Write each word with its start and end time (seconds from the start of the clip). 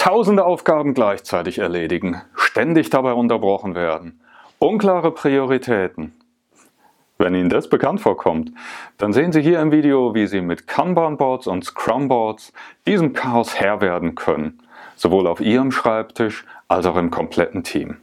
Tausende 0.00 0.46
Aufgaben 0.46 0.94
gleichzeitig 0.94 1.58
erledigen, 1.58 2.22
ständig 2.34 2.88
dabei 2.88 3.12
unterbrochen 3.12 3.74
werden, 3.74 4.18
unklare 4.58 5.10
Prioritäten. 5.10 6.14
Wenn 7.18 7.34
Ihnen 7.34 7.50
das 7.50 7.68
bekannt 7.68 8.00
vorkommt, 8.00 8.50
dann 8.96 9.12
sehen 9.12 9.30
Sie 9.30 9.42
hier 9.42 9.60
im 9.60 9.72
Video, 9.72 10.14
wie 10.14 10.26
Sie 10.26 10.40
mit 10.40 10.66
Kanban-Boards 10.66 11.46
und 11.48 11.66
Scrum-Boards 11.66 12.54
diesem 12.86 13.12
Chaos 13.12 13.60
Herr 13.60 13.82
werden 13.82 14.14
können, 14.14 14.62
sowohl 14.96 15.26
auf 15.26 15.42
Ihrem 15.42 15.70
Schreibtisch 15.70 16.46
als 16.66 16.86
auch 16.86 16.96
im 16.96 17.10
kompletten 17.10 17.62
Team. 17.62 17.98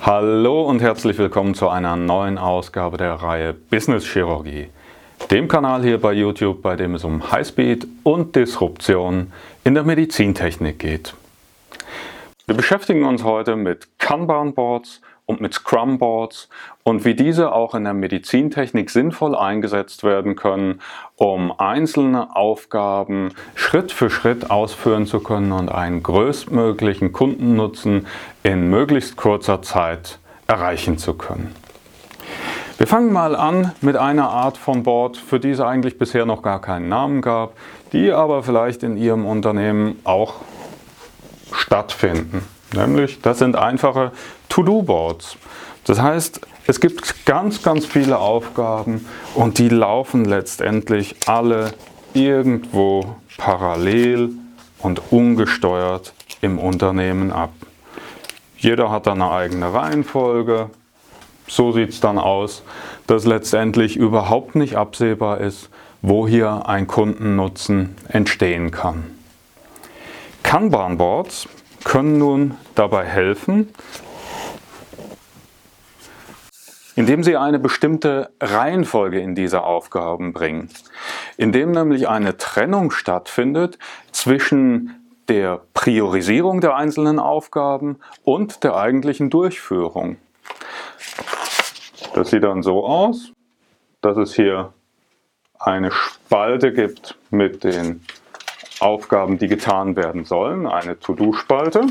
Hallo 0.00 0.62
und 0.62 0.80
herzlich 0.80 1.18
willkommen 1.18 1.52
zu 1.52 1.68
einer 1.68 1.94
neuen 1.94 2.38
Ausgabe 2.38 2.96
der 2.96 3.12
Reihe 3.16 3.52
Business 3.52 4.06
Chirurgie, 4.06 4.70
dem 5.32 5.48
Kanal 5.48 5.82
hier 5.82 5.98
bei 5.98 6.12
YouTube, 6.12 6.60
bei 6.60 6.76
dem 6.76 6.94
es 6.94 7.04
um 7.04 7.32
Highspeed 7.32 7.86
und 8.02 8.36
Disruption 8.36 9.32
in 9.64 9.72
der 9.72 9.82
Medizintechnik 9.82 10.78
geht. 10.78 11.14
Wir 12.46 12.54
beschäftigen 12.54 13.06
uns 13.06 13.24
heute 13.24 13.56
mit 13.56 13.98
Kanban 13.98 14.52
Boards 14.52 15.00
und 15.24 15.40
mit 15.40 15.54
Scrum 15.54 15.98
Boards 15.98 16.50
und 16.82 17.06
wie 17.06 17.14
diese 17.14 17.50
auch 17.52 17.74
in 17.74 17.84
der 17.84 17.94
Medizintechnik 17.94 18.90
sinnvoll 18.90 19.34
eingesetzt 19.34 20.04
werden 20.04 20.36
können, 20.36 20.82
um 21.16 21.58
einzelne 21.58 22.36
Aufgaben 22.36 23.32
Schritt 23.54 23.90
für 23.90 24.10
Schritt 24.10 24.50
ausführen 24.50 25.06
zu 25.06 25.20
können 25.20 25.52
und 25.52 25.70
einen 25.70 26.02
größtmöglichen 26.02 27.12
Kundennutzen 27.12 28.06
in 28.42 28.68
möglichst 28.68 29.16
kurzer 29.16 29.62
Zeit 29.62 30.18
erreichen 30.46 30.98
zu 30.98 31.14
können. 31.14 31.54
Wir 32.82 32.88
fangen 32.88 33.12
mal 33.12 33.36
an 33.36 33.70
mit 33.80 33.96
einer 33.96 34.28
Art 34.28 34.58
von 34.58 34.82
Board, 34.82 35.16
für 35.16 35.38
die 35.38 35.50
es 35.50 35.60
eigentlich 35.60 35.98
bisher 35.98 36.26
noch 36.26 36.42
gar 36.42 36.60
keinen 36.60 36.88
Namen 36.88 37.22
gab, 37.22 37.52
die 37.92 38.10
aber 38.10 38.42
vielleicht 38.42 38.82
in 38.82 38.96
Ihrem 38.96 39.24
Unternehmen 39.24 40.00
auch 40.02 40.40
stattfinden. 41.52 42.44
Nämlich, 42.74 43.22
das 43.22 43.38
sind 43.38 43.54
einfache 43.54 44.10
To-Do-Boards. 44.48 45.36
Das 45.84 46.02
heißt, 46.02 46.40
es 46.66 46.80
gibt 46.80 47.24
ganz, 47.24 47.62
ganz 47.62 47.86
viele 47.86 48.18
Aufgaben 48.18 49.06
und 49.36 49.58
die 49.58 49.68
laufen 49.68 50.24
letztendlich 50.24 51.14
alle 51.28 51.74
irgendwo 52.14 53.14
parallel 53.36 54.30
und 54.80 55.12
ungesteuert 55.12 56.14
im 56.40 56.58
Unternehmen 56.58 57.30
ab. 57.30 57.52
Jeder 58.56 58.90
hat 58.90 59.06
dann 59.06 59.22
eine 59.22 59.30
eigene 59.30 59.72
Reihenfolge. 59.72 60.70
So 61.46 61.72
sieht 61.72 61.90
es 61.90 62.00
dann 62.00 62.18
aus, 62.18 62.62
dass 63.06 63.24
letztendlich 63.24 63.96
überhaupt 63.96 64.54
nicht 64.54 64.76
absehbar 64.76 65.40
ist, 65.40 65.68
wo 66.00 66.26
hier 66.26 66.66
ein 66.66 66.86
Kundennutzen 66.86 67.96
entstehen 68.08 68.70
kann. 68.70 69.04
Kanban-Boards 70.42 71.48
können 71.84 72.18
nun 72.18 72.56
dabei 72.74 73.04
helfen, 73.04 73.68
indem 76.96 77.22
sie 77.22 77.36
eine 77.36 77.58
bestimmte 77.58 78.30
Reihenfolge 78.40 79.20
in 79.20 79.34
diese 79.34 79.62
Aufgaben 79.62 80.32
bringen, 80.32 80.68
indem 81.36 81.70
nämlich 81.70 82.08
eine 82.08 82.36
Trennung 82.36 82.90
stattfindet 82.90 83.78
zwischen 84.10 85.02
der 85.28 85.62
Priorisierung 85.72 86.60
der 86.60 86.76
einzelnen 86.76 87.18
Aufgaben 87.18 87.98
und 88.24 88.64
der 88.64 88.76
eigentlichen 88.76 89.30
Durchführung. 89.30 90.16
Das 92.14 92.30
sieht 92.30 92.44
dann 92.44 92.62
so 92.62 92.84
aus, 92.84 93.32
dass 94.02 94.16
es 94.16 94.34
hier 94.34 94.72
eine 95.58 95.90
Spalte 95.90 96.72
gibt 96.72 97.16
mit 97.30 97.64
den 97.64 98.04
Aufgaben, 98.80 99.38
die 99.38 99.48
getan 99.48 99.96
werden 99.96 100.24
sollen, 100.24 100.66
eine 100.66 100.98
To-Do-Spalte. 100.98 101.86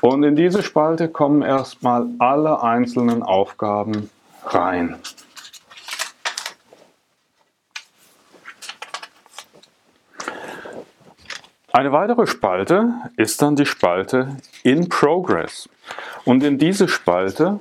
Und 0.00 0.24
in 0.24 0.34
diese 0.34 0.62
Spalte 0.62 1.08
kommen 1.08 1.42
erstmal 1.42 2.06
alle 2.18 2.62
einzelnen 2.62 3.22
Aufgaben 3.22 4.10
rein. 4.44 4.96
Eine 11.74 11.90
weitere 11.90 12.26
Spalte 12.26 12.92
ist 13.16 13.40
dann 13.40 13.56
die 13.56 13.64
Spalte 13.64 14.36
In 14.62 14.90
Progress. 14.90 15.70
Und 16.26 16.42
in 16.42 16.58
diese 16.58 16.86
Spalte 16.86 17.60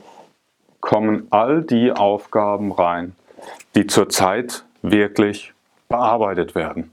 kommen 0.81 1.27
all 1.29 1.61
die 1.61 1.93
Aufgaben 1.93 2.73
rein, 2.73 3.15
die 3.73 3.87
zurzeit 3.87 4.65
wirklich 4.81 5.53
bearbeitet 5.87 6.55
werden. 6.55 6.91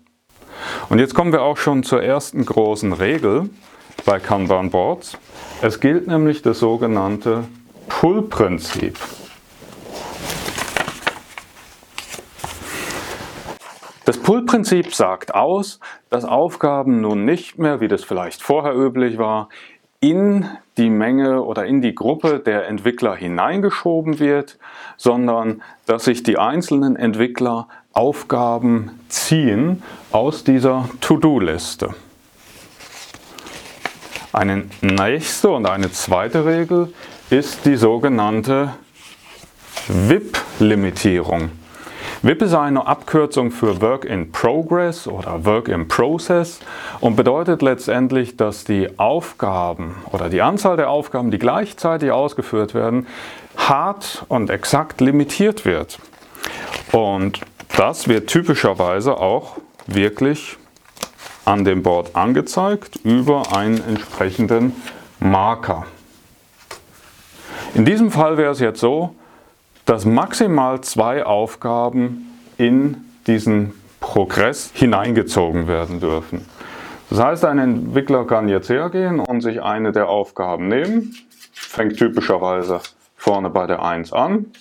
Und 0.91 1.01
jetzt 1.01 1.17
kommen 1.17 1.33
wir 1.33 1.43
auch 1.43 1.57
schon 1.57 1.83
zur 1.83 2.05
ersten 2.05 2.47
großen 2.47 2.93
Regel 2.93 3.51
bei 4.05 4.21
Kanban 4.21 4.71
Boards. 4.71 5.19
Es 5.61 5.81
gilt 5.81 6.07
nämlich 6.07 6.43
das 6.43 6.61
sogenannte 6.61 7.49
Pull-Prinzip. 7.89 8.97
Das 14.09 14.17
Pull-Prinzip 14.17 14.95
sagt 14.95 15.35
aus, 15.35 15.81
dass 16.09 16.25
Aufgaben 16.25 17.03
nun 17.03 17.27
nicht 17.27 17.59
mehr, 17.59 17.83
wie 17.83 17.89
das 17.89 18.05
vielleicht 18.05 18.41
vorher 18.43 18.75
üblich 18.75 19.19
war, 19.19 19.51
in 20.01 20.49
die 20.79 20.89
Menge 20.89 21.43
oder 21.43 21.67
in 21.67 21.83
die 21.83 21.95
Gruppe 21.95 22.41
der 22.41 22.69
Entwickler 22.69 23.15
hineingeschoben 23.15 24.19
wird, 24.19 24.57
sondern 24.97 25.61
dass 25.85 26.05
sich 26.05 26.23
die 26.23 26.39
einzelnen 26.39 26.97
Entwickler 26.97 27.69
Aufgaben 27.93 28.99
ziehen 29.11 29.83
aus 30.11 30.43
dieser 30.43 30.89
To-Do-Liste. 31.03 31.95
Eine 34.33 34.71
nächste 34.81 35.51
und 35.51 35.67
eine 35.67 35.93
zweite 35.93 36.47
Regel 36.47 36.95
ist 37.29 37.67
die 37.67 37.77
sogenannte 37.77 38.73
WIP-Limitierung. 39.89 41.51
WIP 42.21 42.43
ist 42.43 42.55
eine 42.55 42.85
Abkürzung 42.85 43.53
für 43.53 43.81
Work 43.81 44.05
in 44.05 44.33
Progress 44.33 45.07
oder 45.07 45.45
Work 45.45 45.69
in 45.69 45.87
Process 45.87 46.59
und 46.99 47.15
bedeutet 47.15 47.63
letztendlich, 47.63 48.37
dass 48.37 48.65
die 48.65 48.99
Aufgaben 48.99 49.95
oder 50.11 50.29
die 50.29 50.43
Anzahl 50.43 50.77
der 50.77 50.91
Aufgaben, 50.91 51.31
die 51.31 51.39
gleichzeitig 51.39 52.11
ausgeführt 52.11 52.75
werden, 52.75 53.07
hart 53.57 54.25
und 54.27 54.51
exakt 54.51 55.01
limitiert 55.01 55.65
wird. 55.65 56.01
Und 56.91 57.41
das 57.77 58.09
wird 58.09 58.29
typischerweise 58.29 59.17
auch 59.17 59.59
wirklich 59.87 60.57
an 61.45 61.65
dem 61.65 61.85
Board 61.85 62.17
angezeigt 62.17 62.97
über 63.05 63.55
einen 63.55 63.81
entsprechenden 63.87 64.75
Marker. 65.21 65.87
In 67.75 67.85
diesem 67.85 68.11
Fall 68.11 68.37
wäre 68.37 68.51
es 68.51 68.59
jetzt 68.59 68.81
so, 68.81 69.15
dass 69.89 70.05
maximal 70.05 70.83
zwei 70.83 71.25
Aufgaben 71.25 72.39
in 72.59 73.07
diesen 73.27 73.73
Progress 74.01 74.71
hineingezogen 74.75 75.67
werden 75.67 75.99
dürfen. 75.99 76.45
Das 77.09 77.21
heißt, 77.21 77.45
ein 77.47 77.59
Entwickler 77.59 78.27
kann 78.27 78.51
jetzt 78.51 78.69
hergehen 78.69 79.19
und 79.19 79.41
sich 79.41 79.63
eine 79.63 79.93
der 79.93 80.11
Aufgaben 80.11 80.69
nehmen, 80.69 81.17
fängt 81.53 81.97
typischerweise 81.97 82.81
vorne 83.17 83.49
bei 83.49 83.67
der 83.67 83.83
1 83.83 84.13
an, 84.13 84.53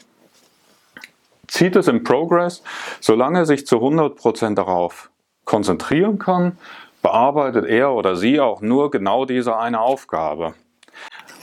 zieht 1.50 1.76
es 1.76 1.90
im 1.90 2.06
Progress, 2.06 2.64
solange 3.02 3.40
er 3.40 3.46
sich 3.46 3.68
zu 3.68 3.80
100% 3.80 4.56
darauf 4.56 5.10
konzentrieren 5.44 6.20
kann, 6.20 6.58
bearbeitet 7.02 7.66
er 7.66 7.92
oder 7.92 8.16
sie 8.16 8.40
auch 8.40 8.62
nur 8.62 8.92
genau 8.92 9.26
diese 9.26 9.58
eine 9.58 9.82
Aufgabe. 9.82 10.54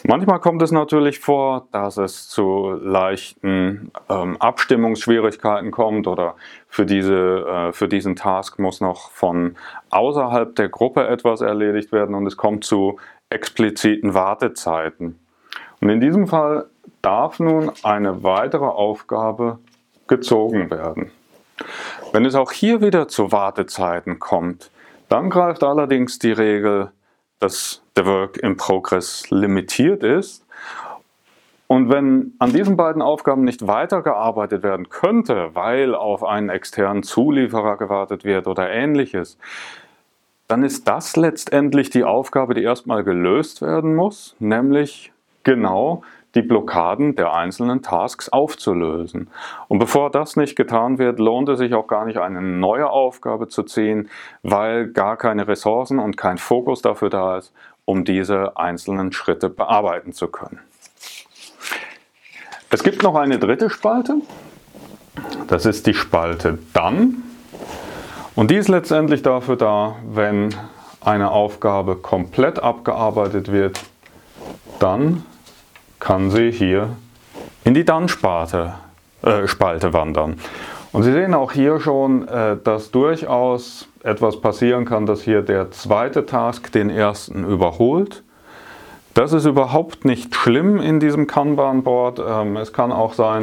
Manchmal 0.06 0.38
kommt 0.38 0.60
es 0.60 0.70
natürlich 0.70 1.18
vor, 1.18 1.66
dass 1.72 1.96
es 1.96 2.28
zu 2.28 2.72
leichten 2.72 3.90
ähm, 4.10 4.36
Abstimmungsschwierigkeiten 4.38 5.70
kommt 5.70 6.06
oder 6.06 6.34
für, 6.68 6.84
diese, 6.84 7.46
äh, 7.46 7.72
für 7.72 7.88
diesen 7.88 8.14
Task 8.14 8.58
muss 8.58 8.82
noch 8.82 9.10
von 9.12 9.56
außerhalb 9.88 10.54
der 10.56 10.68
Gruppe 10.68 11.06
etwas 11.08 11.40
erledigt 11.40 11.90
werden 11.90 12.14
und 12.14 12.26
es 12.26 12.36
kommt 12.36 12.64
zu 12.64 12.98
expliziten 13.30 14.12
Wartezeiten. 14.12 15.18
Und 15.80 15.88
in 15.88 16.00
diesem 16.00 16.26
Fall 16.26 16.66
darf 17.00 17.40
nun 17.40 17.72
eine 17.82 18.22
weitere 18.22 18.66
Aufgabe 18.66 19.58
gezogen 20.06 20.70
werden. 20.70 21.12
Wenn 22.12 22.26
es 22.26 22.34
auch 22.34 22.52
hier 22.52 22.82
wieder 22.82 23.08
zu 23.08 23.32
Wartezeiten 23.32 24.18
kommt, 24.18 24.70
dann 25.08 25.30
greift 25.30 25.64
allerdings 25.64 26.18
die 26.18 26.32
Regel, 26.32 26.90
dass 27.40 27.83
der 27.96 28.06
Work 28.06 28.38
in 28.38 28.56
Progress 28.56 29.30
limitiert 29.30 30.02
ist. 30.02 30.44
Und 31.66 31.88
wenn 31.90 32.34
an 32.38 32.52
diesen 32.52 32.76
beiden 32.76 33.02
Aufgaben 33.02 33.44
nicht 33.44 33.66
weitergearbeitet 33.66 34.62
werden 34.62 34.90
könnte, 34.90 35.50
weil 35.54 35.94
auf 35.94 36.22
einen 36.22 36.50
externen 36.50 37.02
Zulieferer 37.02 37.78
gewartet 37.78 38.24
wird 38.24 38.46
oder 38.46 38.70
ähnliches, 38.70 39.38
dann 40.46 40.62
ist 40.62 40.86
das 40.86 41.16
letztendlich 41.16 41.88
die 41.88 42.04
Aufgabe, 42.04 42.54
die 42.54 42.62
erstmal 42.62 43.02
gelöst 43.02 43.62
werden 43.62 43.94
muss, 43.94 44.36
nämlich 44.38 45.12
genau 45.42 46.02
die 46.34 46.42
Blockaden 46.42 47.14
der 47.14 47.32
einzelnen 47.32 47.82
Tasks 47.82 48.28
aufzulösen. 48.28 49.30
Und 49.68 49.78
bevor 49.78 50.10
das 50.10 50.36
nicht 50.36 50.56
getan 50.56 50.98
wird, 50.98 51.18
lohnt 51.18 51.48
es 51.48 51.58
sich 51.60 51.74
auch 51.74 51.86
gar 51.86 52.04
nicht, 52.04 52.18
eine 52.18 52.42
neue 52.42 52.90
Aufgabe 52.90 53.48
zu 53.48 53.62
ziehen, 53.62 54.10
weil 54.42 54.88
gar 54.88 55.16
keine 55.16 55.46
Ressourcen 55.46 55.98
und 55.98 56.16
kein 56.16 56.38
Fokus 56.38 56.82
dafür 56.82 57.08
da 57.08 57.38
ist, 57.38 57.52
um 57.84 58.04
diese 58.04 58.56
einzelnen 58.56 59.12
Schritte 59.12 59.48
bearbeiten 59.48 60.12
zu 60.12 60.28
können. 60.28 60.60
Es 62.70 62.82
gibt 62.82 63.02
noch 63.02 63.14
eine 63.14 63.38
dritte 63.38 63.70
Spalte. 63.70 64.16
Das 65.46 65.66
ist 65.66 65.86
die 65.86 65.94
Spalte 65.94 66.58
Dann. 66.72 67.22
Und 68.34 68.50
die 68.50 68.56
ist 68.56 68.68
letztendlich 68.68 69.22
dafür 69.22 69.56
da, 69.56 69.96
wenn 70.08 70.54
eine 71.00 71.30
Aufgabe 71.30 71.96
komplett 71.96 72.58
abgearbeitet 72.60 73.52
wird, 73.52 73.78
dann 74.80 75.24
kann 76.00 76.30
sie 76.30 76.50
hier 76.50 76.96
in 77.62 77.74
die 77.74 77.84
Dann-Spalte 77.84 78.74
äh, 79.22 79.46
wandern. 79.46 80.40
Und 80.94 81.02
Sie 81.02 81.10
sehen 81.10 81.34
auch 81.34 81.50
hier 81.50 81.80
schon, 81.80 82.28
äh, 82.28 82.56
dass 82.62 82.92
durchaus 82.92 83.88
etwas 84.04 84.40
passieren 84.40 84.84
kann, 84.84 85.06
dass 85.06 85.22
hier 85.22 85.42
der 85.42 85.72
zweite 85.72 86.24
Task 86.24 86.70
den 86.70 86.88
ersten 86.88 87.42
überholt. 87.42 88.22
Das 89.12 89.32
ist 89.32 89.44
überhaupt 89.44 90.04
nicht 90.04 90.36
schlimm 90.36 90.78
in 90.78 91.00
diesem 91.00 91.26
Kanban-Board. 91.26 92.22
Ähm, 92.24 92.56
es 92.56 92.72
kann 92.72 92.92
auch 92.92 93.12
sein, 93.14 93.42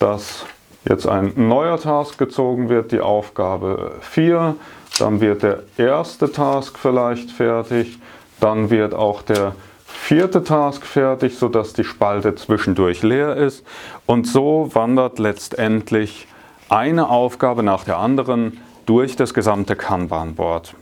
dass 0.00 0.44
jetzt 0.84 1.06
ein 1.06 1.32
neuer 1.36 1.78
Task 1.78 2.18
gezogen 2.18 2.68
wird, 2.68 2.90
die 2.90 3.00
Aufgabe 3.00 3.92
4. 4.00 4.56
Dann 4.98 5.20
wird 5.20 5.44
der 5.44 5.62
erste 5.76 6.32
Task 6.32 6.76
vielleicht 6.76 7.30
fertig. 7.30 8.00
Dann 8.40 8.68
wird 8.68 8.94
auch 8.94 9.22
der 9.22 9.54
vierte 9.86 10.42
Task 10.42 10.84
fertig, 10.84 11.38
sodass 11.38 11.72
die 11.72 11.84
Spalte 11.84 12.34
zwischendurch 12.34 13.04
leer 13.04 13.36
ist. 13.36 13.64
Und 14.06 14.26
so 14.26 14.70
wandert 14.72 15.20
letztendlich 15.20 16.26
eine 16.70 17.08
Aufgabe 17.08 17.62
nach 17.62 17.84
der 17.84 17.98
anderen 17.98 18.58
durch 18.86 19.16
das 19.16 19.34
gesamte 19.34 19.76
Kanban-Board. 19.76 20.74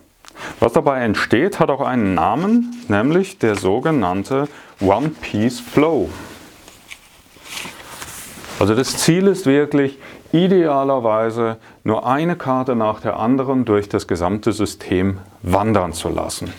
Was 0.61 0.73
dabei 0.73 1.01
entsteht, 1.01 1.59
hat 1.59 1.71
auch 1.71 1.81
einen 1.81 2.15
Namen, 2.15 2.85
nämlich 2.89 3.39
der 3.39 3.57
sogenannte 3.57 4.49
One 4.81 5.11
Piece 5.21 5.61
Flow. 5.61 6.09
Also 8.61 8.75
das 8.75 8.97
Ziel 8.99 9.27
ist 9.27 9.47
wirklich, 9.47 9.99
idealerweise 10.33 11.57
nur 11.85 12.07
eine 12.07 12.37
Karte 12.37 12.77
nach 12.77 13.01
der 13.01 13.19
anderen 13.19 13.65
durch 13.65 13.89
das 13.89 14.07
gesamte 14.07 14.53
System 14.53 15.19
wandern 15.43 15.93
zu 15.93 16.09
lassen. 16.09 16.53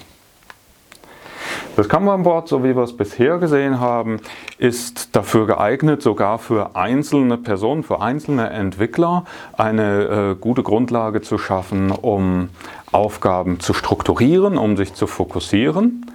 Das 1.80 1.88
Kanban-Board, 1.88 2.50
so 2.50 2.62
wie 2.66 2.76
wir 2.76 2.84
es 2.84 2.98
bisher 2.98 3.38
gesehen 3.38 3.80
haben, 3.80 4.20
ist 4.58 5.16
dafür 5.16 5.48
geeignet, 5.48 6.02
sogar 6.02 6.38
für 6.38 6.76
einzelne 6.76 7.38
Personen, 7.38 7.84
für 7.84 8.02
einzelne 8.02 8.50
Entwickler 8.50 9.24
eine 9.54 10.34
äh, 10.34 10.36
gute 10.36 10.62
Grundlage 10.62 11.22
zu 11.22 11.38
schaffen, 11.38 11.92
um 11.92 12.50
Aufgaben 12.92 13.62
zu 13.62 13.74
strukturieren, 13.74 14.58
um 14.58 14.76
sich 14.76 14.94
zu 14.94 15.08
fokussieren. 15.08 16.06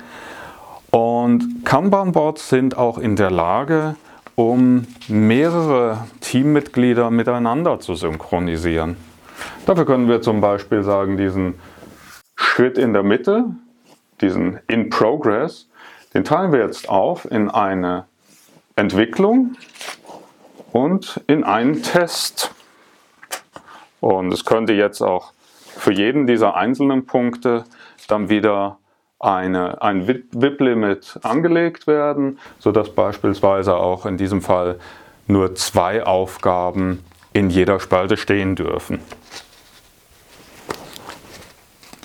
Und 0.91 1.65
Kanban-Boards 1.65 2.51
sind 2.51 2.77
auch 2.77 2.99
in 2.99 3.17
der 3.17 3.31
Lage, 3.31 3.97
um 4.35 4.87
mehrere 5.09 6.05
Teammitglieder 6.21 7.11
miteinander 7.11 7.81
zu 7.81 7.95
synchronisieren. 7.95 8.99
Dafür 9.65 9.87
können 9.87 10.11
wir 10.11 10.21
zum 10.21 10.43
Beispiel 10.43 10.83
sagen, 10.83 11.17
diesen 11.17 11.55
Schritt 12.37 12.77
in 12.77 12.93
der 12.93 13.03
Mitte, 13.03 13.47
diesen 14.21 14.61
In 14.69 14.91
Progress, 14.91 15.69
den 16.15 16.25
teilen 16.25 16.53
wir 16.53 16.61
jetzt 16.61 16.89
auf 16.89 17.31
in 17.31 17.51
eine 17.51 18.07
Entwicklung 18.77 19.57
und 20.73 21.21
in 21.27 21.45
einen 21.45 21.83
Test. 21.83 22.53
Und 24.01 24.33
es 24.33 24.45
könnte 24.45 24.73
jetzt 24.73 25.01
auch 25.01 25.33
für 25.77 25.93
jeden 25.93 26.27
dieser 26.27 26.57
einzelnen 26.57 27.07
Punkte 27.07 27.65
dann 28.09 28.29
wieder 28.29 28.79
eine, 29.19 29.81
ein 29.81 30.07
WIP-Limit 30.07 31.21
angelegt 31.23 31.87
werden, 31.87 32.39
sodass 32.59 32.91
beispielsweise 32.91 33.77
auch 33.77 34.05
in 34.07 34.17
diesem 34.17 34.43
Fall 34.43 34.79
nur 35.27 35.55
zwei 35.55 36.05
Aufgaben 36.05 37.03
in 37.33 37.51
jeder 37.51 37.81
Spalte 37.81 38.17
stehen 38.17 38.55
dürfen. 38.55 39.01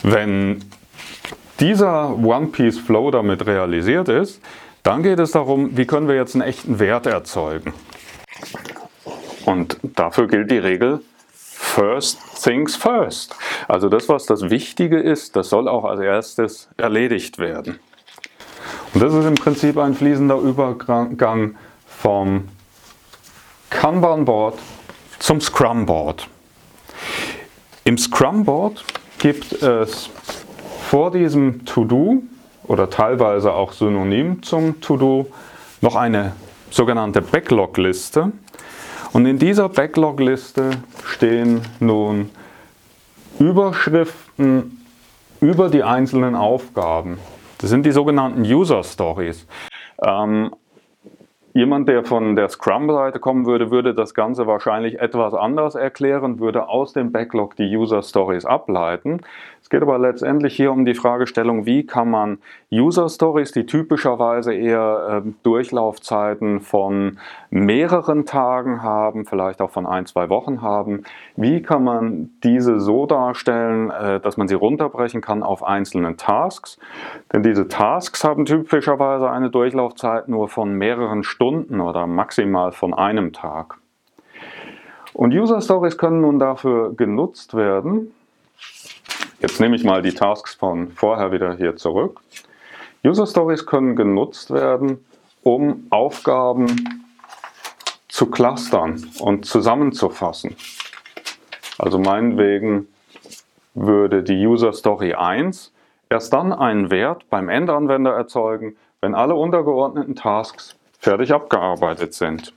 Wenn 0.02 0.64
dieser 1.60 2.18
One-Piece-Flow 2.18 3.12
damit 3.12 3.46
realisiert 3.46 4.10
ist, 4.10 4.42
dann 4.84 5.04
geht 5.04 5.20
es 5.20 5.32
darum, 5.32 5.78
wie 5.78 5.86
können 5.86 6.08
wir 6.08 6.16
jetzt 6.16 6.36
einen 6.36 6.44
echten 6.44 6.80
Wert 6.80 7.06
erzeugen. 7.06 7.74
Und 9.46 9.78
dafür 9.84 10.28
gilt 10.28 10.52
die 10.52 10.58
Regel 10.58 11.02
First 11.34 12.20
things 12.42 12.76
first. 12.76 13.36
Also 13.68 13.90
das, 13.90 14.10
was 14.10 14.26
das 14.26 14.50
Wichtige 14.50 15.00
ist, 15.00 15.36
das 15.36 15.50
soll 15.50 15.68
auch 15.68 15.86
als 15.86 16.00
erstes 16.00 16.70
erledigt 16.78 17.38
werden. 17.38 17.80
Und 18.94 19.04
das 19.04 19.14
ist 19.14 19.26
im 19.26 19.36
Prinzip 19.36 19.78
ein 19.78 19.94
fließender 19.94 20.38
Übergang 20.38 21.56
vom 21.88 22.48
Kanban-Board 23.70 24.58
zum 25.20 25.42
Scrum-Board. 25.42 26.28
Im 27.84 27.98
Scrum-Board 27.98 28.84
gibt 29.20 29.52
es 29.62 30.10
vor 30.90 31.12
diesem 31.12 31.66
To-Do 31.66 32.24
oder 32.64 32.90
teilweise 32.90 33.54
auch 33.54 33.74
synonym 33.74 34.42
zum 34.42 34.82
To-Do 34.82 35.28
noch 35.82 35.96
eine 35.96 36.34
sogenannte 36.72 37.22
Backlog-Liste. 37.22 38.32
Und 39.14 39.28
in 39.28 39.38
dieser 39.38 39.70
Backlog-Liste 39.70 40.72
stehen 41.06 41.62
nun 41.80 42.32
Überschriften 43.38 44.84
über 45.40 45.70
die 45.70 45.84
einzelnen 45.84 46.36
Aufgaben. 46.36 47.20
Das 47.60 47.70
sind 47.70 47.86
die 47.86 47.92
sogenannten 47.92 48.42
User 48.42 48.84
Stories. 48.84 49.46
Ähm, 50.04 50.50
Jemand, 51.60 51.90
der 51.90 52.06
von 52.06 52.38
der 52.38 52.48
Scrum-Seite 52.48 53.20
kommen 53.20 53.46
würde, 53.46 53.70
würde 53.70 53.94
das 53.94 54.14
Ganze 54.14 54.48
wahrscheinlich 54.48 55.02
etwas 55.02 55.34
anders 55.34 55.76
erklären, 55.76 56.40
würde 56.40 56.70
aus 56.70 56.94
dem 56.94 57.12
Backlog 57.12 57.58
die 57.58 57.76
User 57.76 58.02
Stories 58.02 58.46
ableiten. 58.46 59.20
Es 59.62 59.70
geht 59.70 59.82
aber 59.82 60.00
letztendlich 60.00 60.56
hier 60.56 60.72
um 60.72 60.86
die 60.86 60.94
Fragestellung, 60.94 61.66
wie 61.66 61.86
kann 61.86 62.10
man 62.10 62.38
User 62.72 63.10
Stories, 63.10 63.52
die 63.52 63.66
typischerweise 63.66 64.54
eher 64.54 65.22
äh, 65.26 65.32
Durchlaufzeiten 65.44 66.62
von 66.62 67.20
mehreren 67.50 68.26
Tagen 68.26 68.82
haben, 68.82 69.26
vielleicht 69.26 69.62
auch 69.62 69.70
von 69.70 69.86
ein, 69.86 70.06
zwei 70.06 70.30
Wochen 70.30 70.62
haben, 70.62 71.04
wie 71.36 71.62
kann 71.62 71.84
man 71.84 72.30
diese 72.42 72.80
so 72.80 73.06
darstellen, 73.06 73.90
äh, 73.90 74.22
dass 74.22 74.38
man 74.38 74.48
sie 74.48 74.56
runterbrechen 74.56 75.20
kann 75.20 75.44
auf 75.44 75.62
einzelne 75.62 76.16
Tasks. 76.16 76.80
Denn 77.34 77.44
diese 77.44 77.68
Tasks 77.68 78.24
haben 78.24 78.46
typischerweise 78.46 79.30
eine 79.30 79.50
Durchlaufzeit 79.50 80.30
nur 80.30 80.48
von 80.48 80.74
mehreren 80.74 81.24
Stunden 81.24 81.49
Stunden 81.50 81.82
oder 81.82 82.06
maximal 82.06 82.72
von 82.72 82.94
einem 82.94 83.34
Tag. 83.34 83.78
Und 85.14 85.34
User 85.34 85.62
Stories 85.62 85.98
können 85.98 86.22
nun 86.22 86.38
dafür 86.38 86.94
genutzt 86.94 87.56
werden. 87.56 88.14
Jetzt 89.40 89.60
nehme 89.60 89.76
ich 89.76 89.84
mal 89.84 90.04
die 90.04 90.14
Tasks 90.14 90.54
von 90.54 90.92
vorher 90.92 91.32
wieder 91.32 91.56
hier 91.56 91.76
zurück. 91.76 92.22
User 93.04 93.26
Stories 93.26 93.66
können 93.66 93.96
genutzt 93.96 94.52
werden, 94.52 95.04
um 95.42 95.88
Aufgaben 95.90 97.02
zu 98.08 98.28
clustern 98.28 99.04
und 99.20 99.46
zusammenzufassen. 99.46 100.56
Also 101.80 101.98
meinetwegen 101.98 102.88
würde 103.74 104.22
die 104.22 104.46
User 104.46 104.72
Story 104.72 105.16
1 105.16 105.74
erst 106.12 106.32
dann 106.32 106.54
einen 106.54 106.92
Wert 106.92 107.28
beim 107.32 107.50
Endanwender 107.50 108.12
erzeugen, 108.12 108.76
wenn 109.02 109.16
alle 109.16 109.34
untergeordneten 109.34 110.14
Tasks 110.14 110.79
fertig 111.00 111.32
abgearbeitet 111.32 112.14
sind. 112.14 112.54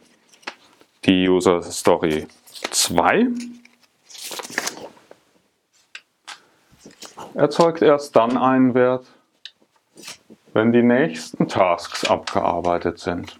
Die 1.05 1.29
User 1.29 1.63
Story 1.63 2.27
2 2.71 3.29
erzeugt 7.35 7.83
erst 7.83 8.15
dann 8.15 8.37
einen 8.37 8.75
Wert, 8.75 9.07
wenn 10.53 10.73
die 10.73 10.83
nächsten 10.83 11.49
Tasks 11.49 12.05
abgearbeitet 12.05 12.99
sind. 12.99 13.37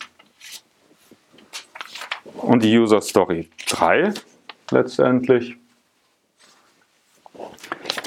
Und 2.35 2.63
die 2.63 2.79
User 2.79 3.01
Story 3.01 3.51
3 3.67 4.15
letztendlich, 4.71 5.57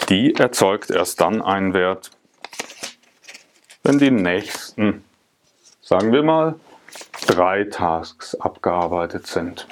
die 0.09 0.33
erzeugt 0.35 0.89
erst 0.89 1.21
dann 1.21 1.41
einen 1.41 1.73
Wert, 1.73 2.11
wenn 3.83 3.99
die 3.99 4.11
nächsten, 4.11 5.03
sagen 5.81 6.11
wir 6.11 6.23
mal, 6.23 6.55
drei 7.27 7.65
Tasks 7.65 8.35
abgearbeitet 8.35 9.27
sind. 9.27 9.67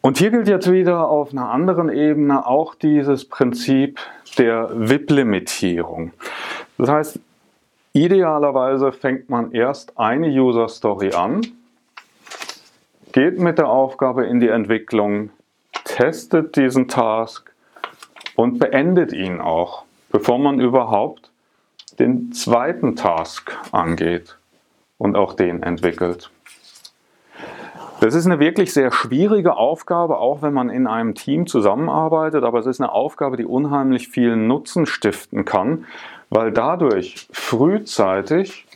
Und 0.00 0.18
hier 0.18 0.30
gilt 0.30 0.48
jetzt 0.48 0.70
wieder 0.70 1.08
auf 1.08 1.32
einer 1.32 1.50
anderen 1.50 1.88
Ebene 1.88 2.46
auch 2.46 2.74
dieses 2.74 3.28
Prinzip 3.28 4.00
der 4.36 4.68
WIP-Limitierung. 4.72 6.12
Das 6.76 6.88
heißt, 6.88 7.20
Idealerweise 7.94 8.90
fängt 8.90 9.28
man 9.28 9.52
erst 9.52 9.98
eine 9.98 10.26
User 10.28 10.68
Story 10.68 11.12
an, 11.12 11.42
geht 13.12 13.38
mit 13.38 13.58
der 13.58 13.68
Aufgabe 13.68 14.24
in 14.24 14.40
die 14.40 14.48
Entwicklung, 14.48 15.28
testet 15.84 16.56
diesen 16.56 16.88
Task 16.88 17.52
und 18.34 18.58
beendet 18.58 19.12
ihn 19.12 19.42
auch, 19.42 19.84
bevor 20.10 20.38
man 20.38 20.58
überhaupt 20.58 21.30
den 21.98 22.32
zweiten 22.32 22.96
Task 22.96 23.56
angeht 23.72 24.38
und 24.98 25.16
auch 25.16 25.34
den 25.34 25.62
entwickelt. 25.62 26.30
Das 28.00 28.14
ist 28.14 28.26
eine 28.26 28.40
wirklich 28.40 28.72
sehr 28.72 28.90
schwierige 28.90 29.56
Aufgabe, 29.56 30.18
auch 30.18 30.42
wenn 30.42 30.52
man 30.52 30.70
in 30.70 30.88
einem 30.88 31.14
Team 31.14 31.46
zusammenarbeitet, 31.46 32.42
aber 32.42 32.58
es 32.58 32.66
ist 32.66 32.80
eine 32.80 32.90
Aufgabe, 32.90 33.36
die 33.36 33.44
unheimlich 33.44 34.08
viel 34.08 34.34
Nutzen 34.34 34.86
stiften 34.86 35.44
kann, 35.44 35.86
weil 36.28 36.50
dadurch 36.50 37.28
frühzeitig 37.30 38.66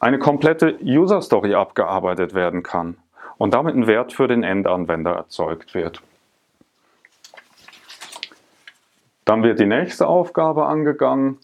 eine 0.00 0.18
komplette 0.18 0.76
User 0.82 1.22
Story 1.22 1.54
abgearbeitet 1.54 2.34
werden 2.34 2.62
kann 2.62 2.98
und 3.38 3.54
damit 3.54 3.74
ein 3.74 3.86
Wert 3.86 4.12
für 4.12 4.28
den 4.28 4.42
Endanwender 4.42 5.12
erzeugt 5.12 5.74
wird. 5.74 6.02
Dann 9.26 9.42
wird 9.42 9.58
die 9.58 9.66
nächste 9.66 10.06
Aufgabe 10.06 10.64
angegangen 10.64 11.38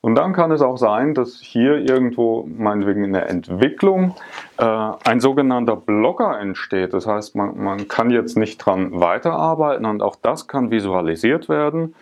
und 0.00 0.14
dann 0.14 0.32
kann 0.32 0.52
es 0.52 0.62
auch 0.62 0.76
sein, 0.76 1.14
dass 1.14 1.40
hier 1.40 1.76
irgendwo, 1.76 2.46
meinetwegen 2.46 3.04
in 3.04 3.12
der 3.12 3.28
Entwicklung, 3.28 4.14
äh, 4.58 4.64
ein 4.64 5.18
sogenannter 5.18 5.76
Blocker 5.76 6.38
entsteht. 6.38 6.92
Das 6.92 7.06
heißt, 7.06 7.34
man, 7.34 7.62
man 7.62 7.88
kann 7.88 8.10
jetzt 8.10 8.36
nicht 8.36 8.58
dran 8.58 9.00
weiterarbeiten 9.00 9.86
und 9.86 10.02
auch 10.02 10.16
das 10.16 10.46
kann 10.46 10.70
visualisiert 10.70 11.48
werden. 11.48 11.94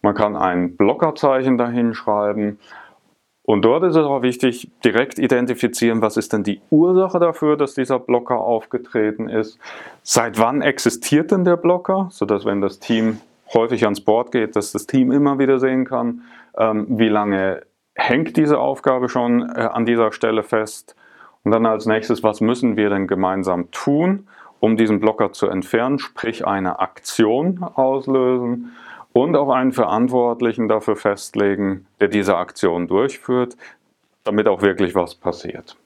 Man 0.00 0.14
kann 0.14 0.36
ein 0.36 0.76
Blockerzeichen 0.76 1.58
dahin 1.58 1.94
schreiben. 1.94 2.58
Und 3.42 3.62
dort 3.62 3.84
ist 3.84 3.96
es 3.96 4.06
auch 4.06 4.22
wichtig, 4.22 4.70
direkt 4.82 5.18
identifizieren, 5.18 6.00
was 6.00 6.16
ist 6.16 6.32
denn 6.32 6.44
die 6.44 6.62
Ursache 6.70 7.18
dafür, 7.18 7.58
dass 7.58 7.74
dieser 7.74 7.98
Blocker 7.98 8.38
aufgetreten 8.38 9.28
ist. 9.28 9.58
Seit 10.02 10.38
wann 10.38 10.62
existiert 10.62 11.30
denn 11.30 11.44
der 11.44 11.58
Blocker, 11.58 12.08
sodass 12.10 12.46
wenn 12.46 12.62
das 12.62 12.78
Team 12.78 13.20
häufig 13.54 13.84
ans 13.84 14.00
Board 14.00 14.32
geht, 14.32 14.56
dass 14.56 14.72
das 14.72 14.86
Team 14.86 15.12
immer 15.12 15.38
wieder 15.38 15.58
sehen 15.58 15.84
kann, 15.84 16.22
ähm, 16.56 16.86
wie 16.88 17.08
lange 17.08 17.62
hängt 17.94 18.36
diese 18.36 18.58
Aufgabe 18.58 19.08
schon 19.08 19.42
äh, 19.42 19.60
an 19.60 19.86
dieser 19.86 20.12
Stelle 20.12 20.42
fest. 20.42 20.96
Und 21.42 21.52
dann 21.52 21.66
als 21.66 21.86
nächstes, 21.86 22.22
was 22.22 22.40
müssen 22.40 22.76
wir 22.76 22.90
denn 22.90 23.06
gemeinsam 23.06 23.70
tun, 23.70 24.26
um 24.60 24.76
diesen 24.76 24.98
Blocker 24.98 25.32
zu 25.32 25.46
entfernen, 25.46 25.98
sprich 25.98 26.46
eine 26.46 26.80
Aktion 26.80 27.62
auslösen 27.62 28.72
und 29.12 29.36
auch 29.36 29.50
einen 29.50 29.72
Verantwortlichen 29.72 30.68
dafür 30.68 30.96
festlegen, 30.96 31.86
der 32.00 32.08
diese 32.08 32.36
Aktion 32.36 32.88
durchführt, 32.88 33.56
damit 34.24 34.48
auch 34.48 34.62
wirklich 34.62 34.94
was 34.94 35.14
passiert. 35.14 35.76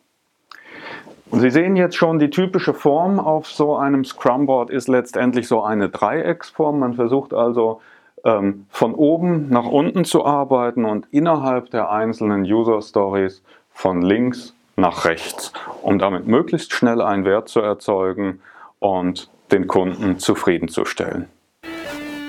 Und 1.30 1.40
Sie 1.40 1.50
sehen 1.50 1.76
jetzt 1.76 1.97
schon, 1.97 2.18
die 2.18 2.30
typische 2.30 2.73
Form 2.73 3.20
auf 3.20 3.47
so 3.47 3.76
einem 3.76 4.04
Scrum-Board 4.04 4.70
ist 4.70 4.88
letztendlich 4.88 5.47
so 5.47 5.62
eine 5.62 5.90
Dreiecksform. 5.90 6.78
Man 6.78 6.94
versucht 6.94 7.35
also 7.35 7.80
ähm, 8.25 8.66
von 8.70 8.94
oben 8.94 9.49
nach 9.50 9.66
unten 9.66 10.04
zu 10.04 10.25
arbeiten 10.25 10.85
und 10.85 11.06
innerhalb 11.11 11.70
der 11.70 11.90
einzelnen 11.90 12.42
User 12.42 12.80
Stories 12.80 13.42
von 13.70 14.00
links 14.00 14.54
nach 14.76 15.04
rechts, 15.04 15.52
um 15.82 15.99
damit 15.99 16.26
möglichst 16.26 16.73
schnell 16.73 17.02
einen 17.02 17.25
Wert 17.25 17.49
zu 17.49 17.61
erzeugen 17.61 18.40
und 18.78 19.28
den 19.52 19.66
Kunden 19.66 20.18
zufriedenzustellen. 20.18 21.26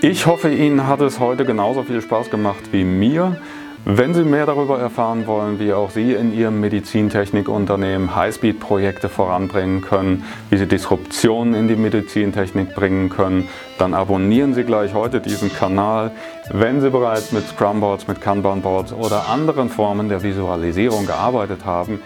Ich 0.01 0.25
hoffe, 0.25 0.49
Ihnen 0.49 0.87
hat 0.87 1.01
es 1.01 1.19
heute 1.19 1.45
genauso 1.45 1.83
viel 1.83 2.01
Spaß 2.01 2.29
gemacht 2.29 2.71
wie 2.71 2.83
mir. 2.83 3.37
Wenn 3.85 4.13
Sie 4.13 4.23
mehr 4.23 4.45
darüber 4.45 4.77
erfahren 4.77 5.25
wollen, 5.25 5.57
wie 5.59 5.73
auch 5.73 5.89
Sie 5.89 6.13
in 6.13 6.33
Ihrem 6.33 6.59
Medizintechnikunternehmen 6.59 8.13
Highspeed-Projekte 8.13 9.07
voranbringen 9.07 9.81
können, 9.81 10.25
wie 10.49 10.57
Sie 10.57 10.67
Disruptionen 10.67 11.53
in 11.55 11.69
die 11.69 11.77
Medizintechnik 11.77 12.75
bringen 12.75 13.09
können, 13.09 13.47
dann 13.77 13.93
abonnieren 13.93 14.53
Sie 14.53 14.63
gleich 14.63 14.93
heute 14.93 15.21
diesen 15.21 15.51
Kanal. 15.51 16.11
Wenn 16.51 16.81
Sie 16.81 16.89
bereits 16.89 17.31
mit 17.31 17.47
Scrumboards, 17.47 18.07
mit 18.07 18.19
Kanban-Boards 18.19 18.91
oder 18.91 19.29
anderen 19.29 19.69
Formen 19.69 20.09
der 20.09 20.23
Visualisierung 20.23 21.07
gearbeitet 21.07 21.65
haben, 21.65 22.01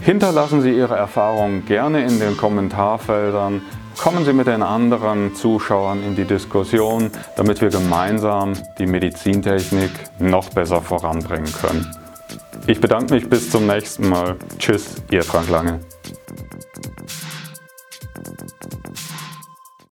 hinterlassen 0.00 0.60
Sie 0.60 0.72
Ihre 0.72 0.96
Erfahrungen 0.96 1.64
gerne 1.66 2.04
in 2.04 2.18
den 2.18 2.36
Kommentarfeldern. 2.36 3.62
Kommen 3.98 4.24
Sie 4.24 4.32
mit 4.32 4.46
den 4.46 4.62
anderen 4.62 5.34
Zuschauern 5.34 6.02
in 6.02 6.16
die 6.16 6.24
Diskussion, 6.24 7.10
damit 7.36 7.60
wir 7.60 7.68
gemeinsam 7.68 8.54
die 8.78 8.86
Medizintechnik 8.86 9.90
noch 10.18 10.50
besser 10.50 10.82
voranbringen 10.82 11.52
können. 11.52 11.94
Ich 12.66 12.80
bedanke 12.80 13.14
mich 13.14 13.28
bis 13.28 13.50
zum 13.50 13.66
nächsten 13.66 14.08
Mal. 14.08 14.36
Tschüss, 14.58 14.96
Ihr 15.10 15.22
Frank 15.22 15.48
Lange. 15.48 15.80